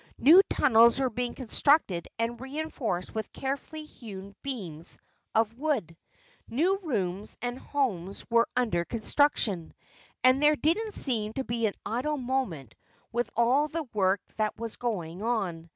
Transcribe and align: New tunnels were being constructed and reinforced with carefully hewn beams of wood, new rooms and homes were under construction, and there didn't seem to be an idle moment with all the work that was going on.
New 0.17 0.41
tunnels 0.49 0.99
were 0.99 1.11
being 1.11 1.35
constructed 1.35 2.07
and 2.17 2.41
reinforced 2.41 3.13
with 3.13 3.31
carefully 3.31 3.85
hewn 3.85 4.35
beams 4.41 4.97
of 5.35 5.53
wood, 5.59 5.95
new 6.49 6.79
rooms 6.79 7.37
and 7.39 7.59
homes 7.59 8.25
were 8.27 8.49
under 8.57 8.83
construction, 8.83 9.71
and 10.23 10.41
there 10.41 10.55
didn't 10.55 10.95
seem 10.95 11.33
to 11.33 11.43
be 11.43 11.67
an 11.67 11.73
idle 11.85 12.17
moment 12.17 12.73
with 13.11 13.29
all 13.37 13.67
the 13.67 13.83
work 13.93 14.21
that 14.37 14.57
was 14.57 14.75
going 14.75 15.21
on. 15.21 15.69